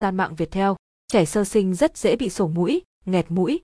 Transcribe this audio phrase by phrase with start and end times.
[0.00, 0.76] gian mạng Việt theo,
[1.08, 3.60] trẻ sơ sinh rất dễ bị sổ mũi, nghẹt mũi.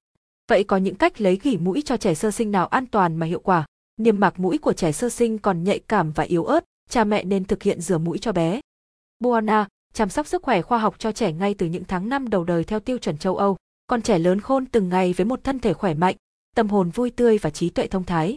[0.49, 3.27] Vậy có những cách lấy gỉ mũi cho trẻ sơ sinh nào an toàn mà
[3.27, 3.67] hiệu quả?
[3.97, 7.25] Niêm mạc mũi của trẻ sơ sinh còn nhạy cảm và yếu ớt, cha mẹ
[7.25, 8.61] nên thực hiện rửa mũi cho bé.
[9.21, 12.45] Buona, chăm sóc sức khỏe khoa học cho trẻ ngay từ những tháng năm đầu
[12.45, 13.57] đời theo tiêu chuẩn châu Âu.
[13.87, 16.17] Con trẻ lớn khôn từng ngày với một thân thể khỏe mạnh,
[16.57, 18.35] tâm hồn vui tươi và trí tuệ thông thái.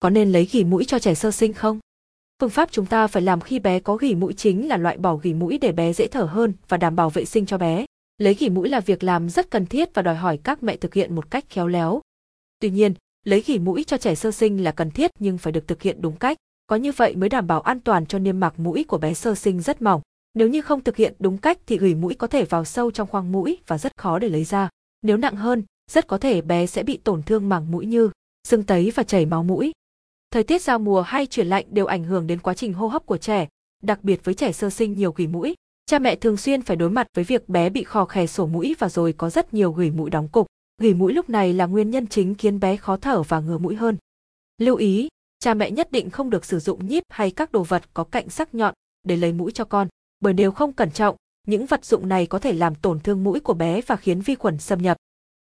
[0.00, 1.78] Có nên lấy gỉ mũi cho trẻ sơ sinh không?
[2.40, 5.16] Phương pháp chúng ta phải làm khi bé có gỉ mũi chính là loại bỏ
[5.16, 7.84] gỉ mũi để bé dễ thở hơn và đảm bảo vệ sinh cho bé.
[8.18, 10.94] Lấy gỉ mũi là việc làm rất cần thiết và đòi hỏi các mẹ thực
[10.94, 12.00] hiện một cách khéo léo.
[12.60, 15.68] Tuy nhiên, lấy gỉ mũi cho trẻ sơ sinh là cần thiết nhưng phải được
[15.68, 18.58] thực hiện đúng cách, có như vậy mới đảm bảo an toàn cho niêm mạc
[18.58, 20.00] mũi của bé sơ sinh rất mỏng.
[20.34, 23.08] Nếu như không thực hiện đúng cách thì gỉ mũi có thể vào sâu trong
[23.08, 24.68] khoang mũi và rất khó để lấy ra.
[25.02, 28.10] Nếu nặng hơn, rất có thể bé sẽ bị tổn thương màng mũi như
[28.48, 29.72] sưng tấy và chảy máu mũi.
[30.30, 33.06] Thời tiết giao mùa hay chuyển lạnh đều ảnh hưởng đến quá trình hô hấp
[33.06, 33.48] của trẻ,
[33.82, 35.54] đặc biệt với trẻ sơ sinh nhiều gỉ mũi.
[35.86, 38.76] Cha mẹ thường xuyên phải đối mặt với việc bé bị khò khè sổ mũi
[38.78, 40.46] và rồi có rất nhiều gỉ mũi đóng cục.
[40.80, 43.74] Gỉ mũi lúc này là nguyên nhân chính khiến bé khó thở và ngừa mũi
[43.74, 43.96] hơn.
[44.58, 47.82] Lưu ý, cha mẹ nhất định không được sử dụng nhíp hay các đồ vật
[47.94, 49.88] có cạnh sắc nhọn để lấy mũi cho con,
[50.20, 51.16] bởi nếu không cẩn trọng,
[51.46, 54.34] những vật dụng này có thể làm tổn thương mũi của bé và khiến vi
[54.34, 54.96] khuẩn xâm nhập.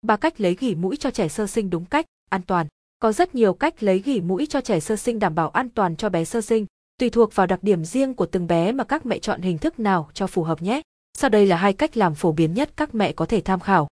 [0.01, 2.67] Ba cách lấy gỉ mũi cho trẻ sơ sinh đúng cách, an toàn.
[3.05, 5.95] Có rất nhiều cách lấy gỉ mũi cho trẻ sơ sinh đảm bảo an toàn
[5.95, 6.65] cho bé sơ sinh,
[6.99, 9.79] tùy thuộc vào đặc điểm riêng của từng bé mà các mẹ chọn hình thức
[9.79, 10.81] nào cho phù hợp nhé.
[11.17, 13.87] Sau đây là hai cách làm phổ biến nhất các mẹ có thể tham khảo.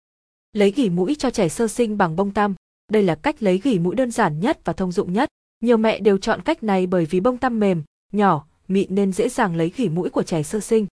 [0.54, 2.56] Lấy gỉ mũi cho trẻ sơ sinh bằng bông tăm.
[2.92, 5.30] Đây là cách lấy gỉ mũi đơn giản nhất và thông dụng nhất.
[5.64, 9.30] Nhiều mẹ đều chọn cách này bởi vì bông tăm mềm, nhỏ, mịn nên dễ
[9.30, 10.88] dàng lấy gỉ mũi của trẻ sơ sinh.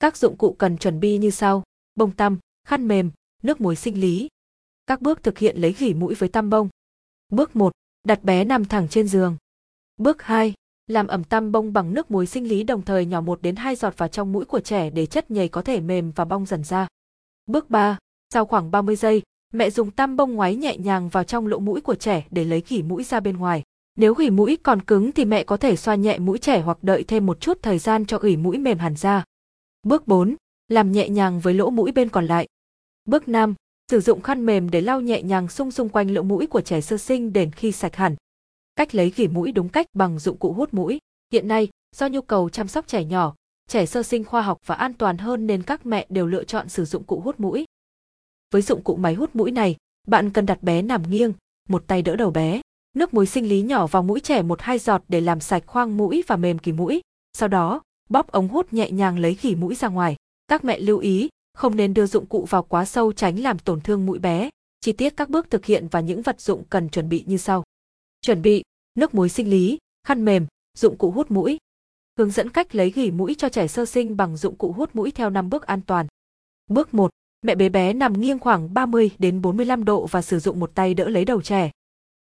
[0.00, 1.62] Các dụng cụ cần chuẩn bị như sau:
[1.94, 3.10] bông tăm, khăn mềm,
[3.42, 4.28] nước muối sinh lý.
[4.86, 6.68] Các bước thực hiện lấy gỉ mũi với tăm bông.
[7.28, 7.72] Bước 1.
[8.04, 9.36] Đặt bé nằm thẳng trên giường.
[9.96, 10.54] Bước 2.
[10.86, 13.76] Làm ẩm tăm bông bằng nước muối sinh lý đồng thời nhỏ 1 đến 2
[13.76, 16.64] giọt vào trong mũi của trẻ để chất nhầy có thể mềm và bong dần
[16.64, 16.86] ra.
[17.46, 17.98] Bước 3.
[18.34, 19.22] Sau khoảng 30 giây,
[19.52, 22.62] mẹ dùng tăm bông ngoáy nhẹ nhàng vào trong lỗ mũi của trẻ để lấy
[22.68, 23.62] gỉ mũi ra bên ngoài.
[23.96, 27.04] Nếu gỉ mũi còn cứng thì mẹ có thể xoa nhẹ mũi trẻ hoặc đợi
[27.04, 29.24] thêm một chút thời gian cho gỉ mũi mềm hẳn ra.
[29.82, 30.36] Bước 4.
[30.68, 32.46] Làm nhẹ nhàng với lỗ mũi bên còn lại.
[33.04, 33.54] Bước 5.
[33.90, 36.80] Sử dụng khăn mềm để lau nhẹ nhàng xung xung quanh lỗ mũi của trẻ
[36.80, 38.16] sơ sinh đến khi sạch hẳn.
[38.76, 40.98] Cách lấy gỉ mũi đúng cách bằng dụng cụ hút mũi.
[41.32, 43.34] Hiện nay, do nhu cầu chăm sóc trẻ nhỏ,
[43.68, 46.68] trẻ sơ sinh khoa học và an toàn hơn nên các mẹ đều lựa chọn
[46.68, 47.64] sử dụng cụ hút mũi.
[48.52, 51.32] Với dụng cụ máy hút mũi này, bạn cần đặt bé nằm nghiêng,
[51.68, 52.60] một tay đỡ đầu bé.
[52.96, 55.96] Nước muối sinh lý nhỏ vào mũi trẻ một hai giọt để làm sạch khoang
[55.96, 57.00] mũi và mềm kỳ mũi.
[57.38, 60.16] Sau đó, bóp ống hút nhẹ nhàng lấy gỉ mũi ra ngoài.
[60.48, 63.80] Các mẹ lưu ý, không nên đưa dụng cụ vào quá sâu tránh làm tổn
[63.80, 64.50] thương mũi bé.
[64.80, 67.64] Chi tiết các bước thực hiện và những vật dụng cần chuẩn bị như sau.
[68.20, 68.62] Chuẩn bị:
[68.94, 70.46] nước muối sinh lý, khăn mềm,
[70.78, 71.58] dụng cụ hút mũi.
[72.18, 75.10] Hướng dẫn cách lấy gỉ mũi cho trẻ sơ sinh bằng dụng cụ hút mũi
[75.10, 76.06] theo 5 bước an toàn.
[76.70, 77.10] Bước 1:
[77.42, 80.94] Mẹ bé bé nằm nghiêng khoảng 30 đến 45 độ và sử dụng một tay
[80.94, 81.70] đỡ lấy đầu trẻ.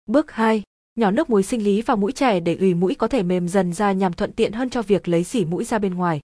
[0.07, 0.63] Bước 2:
[0.95, 3.73] Nhỏ nước muối sinh lý vào mũi trẻ để gỉ mũi có thể mềm dần
[3.73, 6.21] ra nhằm thuận tiện hơn cho việc lấy xỉ mũi ra bên ngoài.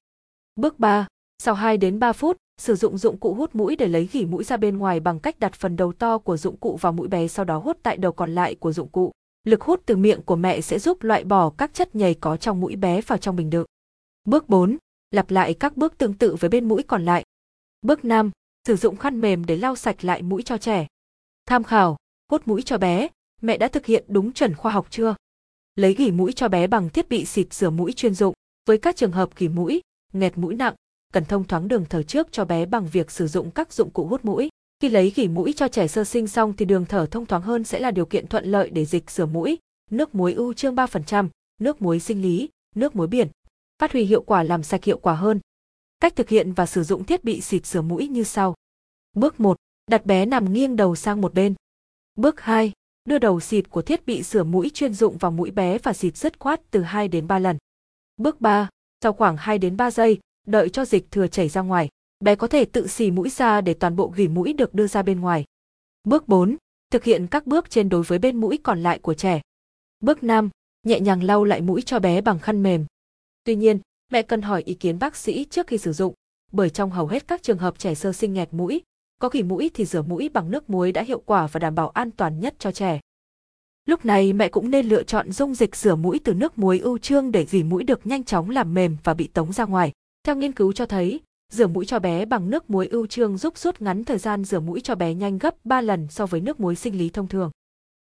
[0.56, 1.06] Bước 3:
[1.38, 4.44] sau 2 đến 3 phút, sử dụng dụng cụ hút mũi để lấy gỉ mũi
[4.44, 7.28] ra bên ngoài bằng cách đặt phần đầu to của dụng cụ vào mũi bé
[7.28, 9.12] sau đó hút tại đầu còn lại của dụng cụ.
[9.44, 12.60] Lực hút từ miệng của mẹ sẽ giúp loại bỏ các chất nhầy có trong
[12.60, 13.66] mũi bé vào trong bình đựng.
[14.24, 14.76] Bước 4.
[15.10, 17.24] Lặp lại các bước tương tự với bên mũi còn lại.
[17.82, 18.30] Bước 5.
[18.66, 20.86] Sử dụng khăn mềm để lau sạch lại mũi cho trẻ.
[21.46, 21.96] Tham khảo,
[22.30, 23.08] hút mũi cho bé,
[23.42, 25.14] mẹ đã thực hiện đúng chuẩn khoa học chưa?
[25.74, 28.34] Lấy gỉ mũi cho bé bằng thiết bị xịt rửa mũi chuyên dụng.
[28.68, 29.80] Với các trường hợp gỉ mũi,
[30.12, 30.74] nghẹt mũi nặng,
[31.12, 34.06] cần thông thoáng đường thở trước cho bé bằng việc sử dụng các dụng cụ
[34.06, 34.48] hút mũi.
[34.80, 37.64] Khi lấy gỉ mũi cho trẻ sơ sinh xong thì đường thở thông thoáng hơn
[37.64, 39.58] sẽ là điều kiện thuận lợi để dịch rửa mũi.
[39.90, 41.28] Nước muối ưu trương 3%,
[41.60, 43.28] nước muối sinh lý, nước muối biển.
[43.78, 45.40] Phát huy hiệu quả làm sạch hiệu quả hơn.
[46.00, 48.54] Cách thực hiện và sử dụng thiết bị xịt rửa mũi như sau.
[49.12, 49.56] Bước 1.
[49.90, 51.54] Đặt bé nằm nghiêng đầu sang một bên.
[52.16, 52.72] Bước 2.
[53.04, 56.16] Đưa đầu xịt của thiết bị rửa mũi chuyên dụng vào mũi bé và xịt
[56.16, 57.56] dứt khoát từ 2 đến 3 lần.
[58.16, 58.68] Bước 3.
[59.02, 61.88] Sau khoảng 2 đến 3 giây, đợi cho dịch thừa chảy ra ngoài,
[62.20, 65.02] bé có thể tự xì mũi ra để toàn bộ gỉ mũi được đưa ra
[65.02, 65.44] bên ngoài.
[66.04, 66.56] Bước 4.
[66.90, 69.40] Thực hiện các bước trên đối với bên mũi còn lại của trẻ.
[70.00, 70.50] Bước 5.
[70.86, 72.84] Nhẹ nhàng lau lại mũi cho bé bằng khăn mềm.
[73.44, 73.78] Tuy nhiên,
[74.12, 76.14] mẹ cần hỏi ý kiến bác sĩ trước khi sử dụng,
[76.52, 78.82] bởi trong hầu hết các trường hợp trẻ sơ sinh nghẹt mũi,
[79.20, 81.88] có gỉ mũi thì rửa mũi bằng nước muối đã hiệu quả và đảm bảo
[81.88, 83.00] an toàn nhất cho trẻ.
[83.86, 86.98] Lúc này mẹ cũng nên lựa chọn dung dịch rửa mũi từ nước muối ưu
[86.98, 89.92] trương để gỉ mũi được nhanh chóng làm mềm và bị tống ra ngoài.
[90.26, 91.20] Theo nghiên cứu cho thấy,
[91.52, 94.60] rửa mũi cho bé bằng nước muối ưu trương giúp rút ngắn thời gian rửa
[94.60, 97.50] mũi cho bé nhanh gấp 3 lần so với nước muối sinh lý thông thường.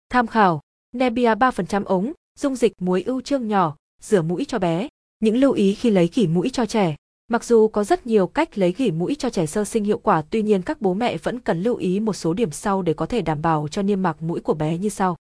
[0.09, 0.61] Tham khảo,
[0.95, 4.87] Nebia 3% ống, dung dịch muối ưu trương nhỏ, rửa mũi cho bé.
[5.19, 6.95] Những lưu ý khi lấy kỷ mũi cho trẻ.
[7.27, 10.23] Mặc dù có rất nhiều cách lấy gỉ mũi cho trẻ sơ sinh hiệu quả,
[10.29, 13.05] tuy nhiên các bố mẹ vẫn cần lưu ý một số điểm sau để có
[13.05, 15.15] thể đảm bảo cho niêm mạc mũi của bé như sau.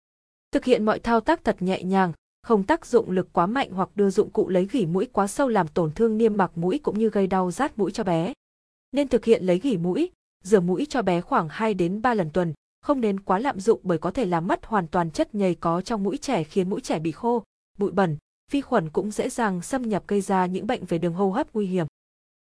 [0.51, 3.89] Thực hiện mọi thao tác thật nhẹ nhàng, không tác dụng lực quá mạnh hoặc
[3.95, 6.99] đưa dụng cụ lấy gỉ mũi quá sâu làm tổn thương niêm mạc mũi cũng
[6.99, 8.33] như gây đau rát mũi cho bé.
[8.91, 10.11] Nên thực hiện lấy gỉ mũi,
[10.43, 13.79] rửa mũi cho bé khoảng 2 đến 3 lần tuần, không nên quá lạm dụng
[13.83, 16.81] bởi có thể làm mất hoàn toàn chất nhầy có trong mũi trẻ khiến mũi
[16.81, 17.43] trẻ bị khô,
[17.77, 18.17] bụi bẩn,
[18.51, 21.53] vi khuẩn cũng dễ dàng xâm nhập gây ra những bệnh về đường hô hấp
[21.53, 21.87] nguy hiểm.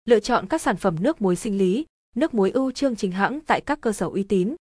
[0.04, 3.40] Lựa chọn các sản phẩm nước muối sinh lý, nước muối ưu trương chính hãng
[3.46, 4.56] tại các cơ sở uy tín.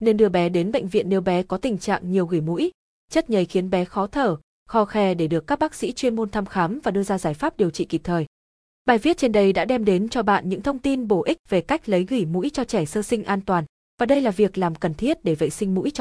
[0.00, 2.70] Nên đưa bé đến bệnh viện nếu bé có tình trạng nhiều gỉ mũi,
[3.10, 4.36] chất nhầy khiến bé khó thở,
[4.66, 7.34] kho khe để được các bác sĩ chuyên môn thăm khám và đưa ra giải
[7.34, 8.26] pháp điều trị kịp thời.
[8.86, 11.60] Bài viết trên đây đã đem đến cho bạn những thông tin bổ ích về
[11.60, 13.64] cách lấy gỉ mũi cho trẻ sơ sinh an toàn,
[14.00, 15.94] và đây là việc làm cần thiết để vệ sinh mũi cho